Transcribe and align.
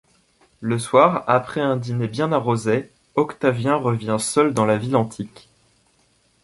Le 0.61 0.79
soir, 0.79 1.23
après 1.27 1.61
un 1.61 1.77
dîner 1.77 2.07
bien 2.07 2.31
arrosé, 2.31 2.91
Octavien 3.13 3.75
revient 3.75 4.17
seul 4.19 4.51
dans 4.51 4.65
la 4.65 4.75
ville 4.79 4.95
antique. 4.95 5.47